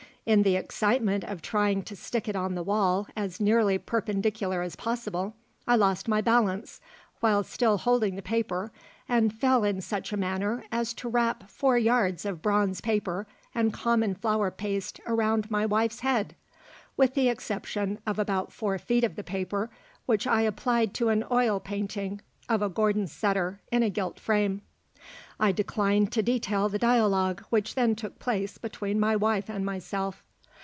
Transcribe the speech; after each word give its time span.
In 0.23 0.43
the 0.43 0.55
excitement 0.55 1.23
of 1.23 1.41
trying 1.41 1.81
to 1.81 1.95
stick 1.95 2.27
it 2.29 2.35
on 2.35 2.53
the 2.53 2.61
wall 2.61 3.07
as 3.17 3.41
nearly 3.41 3.79
perpendicular 3.79 4.61
as 4.61 4.75
possible, 4.75 5.35
I 5.67 5.75
lost 5.75 6.07
my 6.07 6.21
balance 6.21 6.79
while 7.21 7.43
still 7.43 7.79
holding 7.79 8.15
the 8.15 8.21
paper 8.21 8.71
and 9.09 9.33
fell 9.33 9.63
in 9.63 9.81
such 9.81 10.13
a 10.13 10.17
manner 10.17 10.63
as 10.71 10.93
to 10.93 11.09
wrap 11.09 11.49
four 11.49 11.75
yards 11.75 12.23
of 12.23 12.43
bronze 12.43 12.81
paper 12.81 13.25
and 13.55 13.73
common 13.73 14.13
flour 14.13 14.51
paste 14.51 14.99
around 15.07 15.49
my 15.49 15.65
wife's 15.65 16.01
head, 16.01 16.35
with 16.95 17.15
the 17.15 17.27
exception 17.27 17.97
of 18.05 18.19
about 18.19 18.53
four 18.53 18.77
feet 18.77 19.03
of 19.03 19.15
the 19.15 19.23
paper 19.23 19.71
which 20.05 20.27
I 20.27 20.41
applied 20.41 20.93
to 20.93 21.09
an 21.09 21.25
oil 21.31 21.59
painting 21.59 22.21
of 22.47 22.61
a 22.61 22.69
Gordon 22.69 23.07
Setter 23.07 23.59
in 23.71 23.81
a 23.81 23.89
gilt 23.89 24.19
frame. 24.19 24.61
I 25.39 25.51
decline 25.51 26.05
to 26.07 26.21
detail 26.21 26.69
the 26.69 26.77
dialogue 26.77 27.43
which 27.49 27.73
then 27.73 27.95
took 27.95 28.19
place 28.19 28.59
between 28.59 28.99
my 28.99 29.15
wife 29.15 29.49
and 29.49 29.65
myself. 29.65 30.23